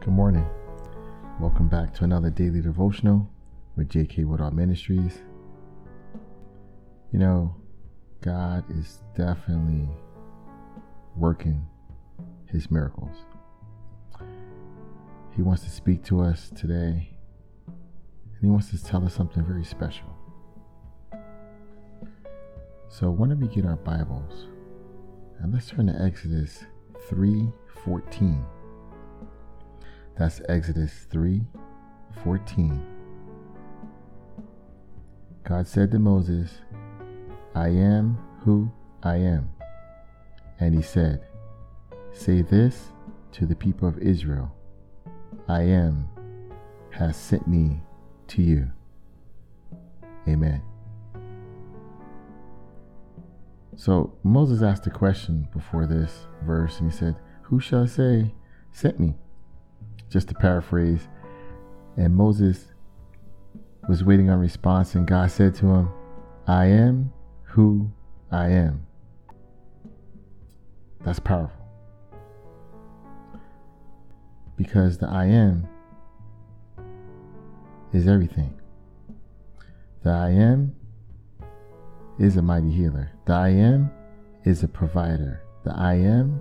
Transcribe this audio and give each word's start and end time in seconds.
Good 0.00 0.14
morning. 0.14 0.46
Welcome 1.40 1.68
back 1.68 1.92
to 1.94 2.04
another 2.04 2.30
daily 2.30 2.60
devotional 2.60 3.28
with 3.76 3.88
J.K. 3.88 4.24
Woodall 4.24 4.52
Ministries. 4.52 5.18
You 7.12 7.18
know, 7.18 7.56
God 8.20 8.64
is 8.70 9.02
definitely 9.16 9.88
working 11.16 11.66
his 12.46 12.70
miracles. 12.70 13.16
He 15.34 15.42
wants 15.42 15.64
to 15.64 15.70
speak 15.70 16.04
to 16.04 16.20
us 16.20 16.50
today, 16.54 17.16
and 17.66 18.40
he 18.40 18.48
wants 18.48 18.70
to 18.70 18.82
tell 18.82 19.04
us 19.04 19.14
something 19.14 19.44
very 19.44 19.64
special. 19.64 20.16
So, 22.88 23.10
why 23.10 23.28
don't 23.28 23.40
we 23.40 23.48
get 23.48 23.66
our 23.66 23.76
Bibles 23.76 24.46
and 25.40 25.52
let's 25.52 25.70
turn 25.70 25.86
to 25.86 26.00
Exodus 26.00 26.64
3:14. 27.08 28.44
That's 30.18 30.40
Exodus 30.48 31.06
3:14. 31.12 32.82
God 35.44 35.66
said 35.66 35.92
to 35.92 35.98
Moses, 36.00 36.58
I 37.54 37.68
am 37.68 38.18
who 38.40 38.70
I 39.02 39.16
am. 39.16 39.48
And 40.58 40.74
he 40.74 40.82
said, 40.82 41.26
Say 42.12 42.42
this 42.42 42.92
to 43.32 43.46
the 43.46 43.54
people 43.54 43.86
of 43.86 43.98
Israel 43.98 44.52
I 45.46 45.62
am 45.62 46.08
has 46.90 47.16
sent 47.16 47.46
me 47.46 47.80
to 48.26 48.42
you. 48.42 48.70
Amen. 50.26 50.60
So 53.76 54.12
Moses 54.24 54.62
asked 54.62 54.86
a 54.88 54.90
question 54.90 55.48
before 55.54 55.86
this 55.86 56.26
verse, 56.42 56.80
and 56.80 56.90
he 56.90 56.96
said, 56.96 57.14
Who 57.42 57.60
shall 57.60 57.84
I 57.84 57.86
say 57.86 58.34
sent 58.72 58.98
me? 58.98 59.14
Just 60.10 60.28
to 60.28 60.34
paraphrase. 60.34 61.08
And 61.96 62.14
Moses 62.14 62.66
was 63.88 64.04
waiting 64.04 64.30
on 64.30 64.38
response, 64.38 64.94
and 64.94 65.06
God 65.06 65.30
said 65.30 65.54
to 65.56 65.66
him, 65.66 65.88
I 66.46 66.66
am 66.66 67.12
who 67.42 67.90
I 68.30 68.48
am. 68.48 68.86
That's 71.04 71.18
powerful. 71.18 71.56
Because 74.56 74.98
the 74.98 75.08
I 75.08 75.26
am 75.26 75.68
is 77.92 78.08
everything. 78.08 78.58
The 80.02 80.10
I 80.10 80.30
am 80.30 80.74
is 82.18 82.36
a 82.36 82.42
mighty 82.42 82.70
healer. 82.70 83.12
The 83.26 83.32
I 83.32 83.48
am 83.50 83.90
is 84.44 84.62
a 84.62 84.68
provider. 84.68 85.42
The 85.64 85.72
I 85.74 85.94
am 85.94 86.40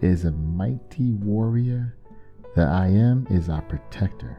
is 0.00 0.24
a 0.24 0.30
mighty 0.30 1.12
warrior. 1.12 1.96
The 2.54 2.62
I 2.62 2.88
am 2.88 3.26
is 3.30 3.48
our 3.48 3.62
protector. 3.62 4.36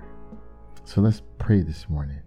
So 0.83 1.01
let's 1.01 1.21
pray 1.37 1.61
this 1.61 1.89
morning. 1.89 2.21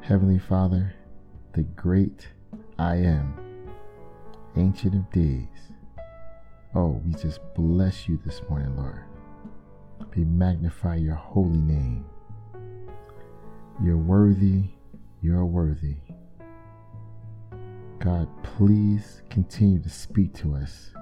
Heavenly 0.00 0.38
Father, 0.38 0.94
the 1.52 1.62
great 1.62 2.28
I 2.78 2.96
am, 2.96 3.34
Ancient 4.56 4.94
of 4.94 5.10
Days. 5.10 5.72
Oh, 6.74 7.00
we 7.04 7.12
just 7.12 7.40
bless 7.54 8.08
you 8.08 8.18
this 8.24 8.40
morning, 8.48 8.76
Lord. 8.76 9.04
We 10.14 10.24
magnify 10.24 10.96
your 10.96 11.14
holy 11.14 11.60
name. 11.60 12.04
You're 13.82 13.96
worthy 13.96 14.70
you're 15.20 15.44
worthy. 15.44 15.96
God, 17.98 18.28
please 18.44 19.22
continue 19.30 19.80
to 19.80 19.90
speak 19.90 20.32
to 20.34 20.54
us 20.54 20.92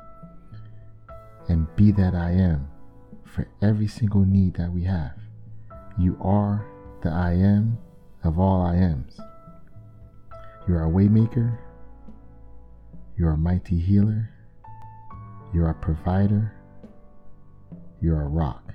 and 1.49 1.67
be 1.77 1.91
that 1.93 2.15
I 2.15 2.31
am 2.33 2.69
for 3.25 3.49
every 3.63 3.89
single 3.89 4.25
need 4.25 4.55
that 4.55 4.73
we 4.73 4.85
have. 4.85 5.19
You 5.99 6.19
are 6.21 6.67
the 7.03 7.11
I 7.11 7.33
am 7.33 7.79
of 8.25 8.39
all 8.39 8.63
I 8.63 8.77
ams. 8.77 9.19
You're 10.67 10.85
a 10.85 10.91
waymaker. 10.91 11.59
You're 13.17 13.33
a 13.33 13.37
mighty 13.37 13.79
healer. 13.79 14.31
You're 15.55 15.71
a 15.71 15.75
provider. 15.75 16.53
You're 18.01 18.23
a 18.23 18.29
rock. 18.29 18.75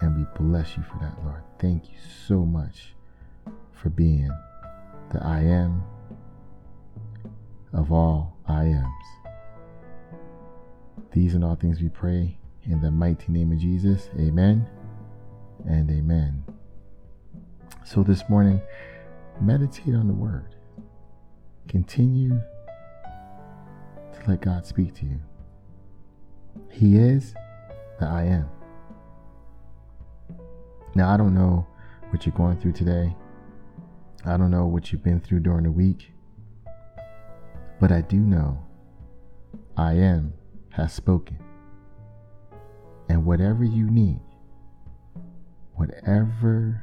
And 0.00 0.16
we 0.16 0.26
bless 0.38 0.76
you 0.76 0.82
for 0.82 0.98
that, 1.00 1.22
Lord. 1.24 1.42
Thank 1.58 1.90
you 1.90 1.98
so 2.26 2.44
much 2.44 2.94
for 3.72 3.90
being 3.90 4.30
the 5.12 5.22
I 5.24 5.40
am 5.40 5.82
of 7.72 7.92
all 7.92 8.36
I 8.46 8.64
ams. 8.64 9.25
These 11.16 11.34
and 11.34 11.42
all 11.42 11.54
things 11.54 11.80
we 11.80 11.88
pray 11.88 12.36
in 12.64 12.82
the 12.82 12.90
mighty 12.90 13.32
name 13.32 13.50
of 13.50 13.58
Jesus. 13.58 14.10
Amen 14.18 14.68
and 15.66 15.90
amen. 15.90 16.44
So 17.86 18.02
this 18.02 18.28
morning, 18.28 18.60
meditate 19.40 19.94
on 19.94 20.08
the 20.08 20.12
word. 20.12 20.54
Continue 21.68 22.38
to 24.12 24.28
let 24.28 24.42
God 24.42 24.66
speak 24.66 24.92
to 24.96 25.06
you. 25.06 25.18
He 26.70 26.98
is 26.98 27.32
the 27.98 28.04
I 28.06 28.24
am. 28.24 28.50
Now, 30.94 31.14
I 31.14 31.16
don't 31.16 31.34
know 31.34 31.66
what 32.10 32.26
you're 32.26 32.36
going 32.36 32.60
through 32.60 32.72
today. 32.72 33.16
I 34.26 34.36
don't 34.36 34.50
know 34.50 34.66
what 34.66 34.92
you've 34.92 35.02
been 35.02 35.20
through 35.20 35.40
during 35.40 35.64
the 35.64 35.70
week, 35.70 36.10
but 37.80 37.90
I 37.90 38.02
do 38.02 38.18
know 38.18 38.62
I 39.78 39.94
am 39.94 40.34
has 40.76 40.92
spoken. 40.92 41.38
And 43.08 43.24
whatever 43.24 43.64
you 43.64 43.90
need, 43.90 44.20
whatever 45.74 46.82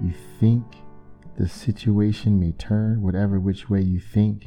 you 0.00 0.12
think 0.38 0.64
the 1.36 1.48
situation 1.48 2.38
may 2.38 2.52
turn, 2.52 3.02
whatever 3.02 3.40
which 3.40 3.68
way 3.68 3.80
you 3.80 3.98
think 3.98 4.46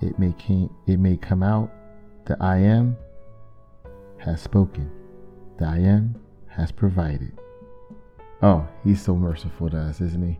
it 0.00 0.18
may 0.18 0.32
came, 0.34 0.70
it 0.86 0.98
may 0.98 1.16
come 1.16 1.42
out, 1.42 1.72
the 2.26 2.36
I 2.40 2.58
am 2.58 2.96
has 4.18 4.40
spoken. 4.40 4.90
The 5.58 5.66
I 5.66 5.78
am 5.78 6.14
has 6.46 6.70
provided. 6.70 7.32
Oh, 8.40 8.68
he's 8.84 9.02
so 9.02 9.16
merciful 9.16 9.68
to 9.70 9.78
us, 9.78 10.00
isn't 10.00 10.24
he? 10.24 10.38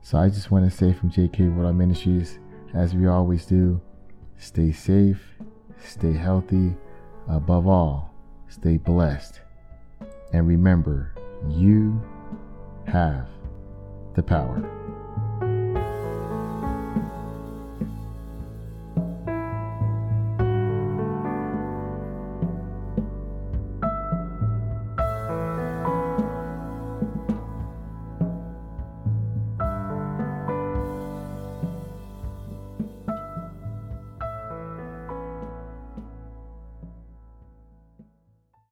So 0.00 0.18
I 0.18 0.28
just 0.28 0.50
want 0.50 0.70
to 0.70 0.74
say 0.74 0.92
from 0.92 1.10
JK 1.10 1.54
Woodall 1.54 1.72
Ministries, 1.74 2.38
as 2.72 2.94
we 2.94 3.06
always 3.06 3.44
do, 3.44 3.80
stay 4.38 4.72
safe, 4.72 5.22
stay 5.78 6.12
healthy, 6.12 6.74
above 7.28 7.66
all, 7.66 8.14
stay 8.48 8.76
blessed. 8.76 9.40
And 10.32 10.46
remember, 10.46 11.14
you 11.48 12.00
have 12.86 13.28
the 14.14 14.22
power. 14.22 14.83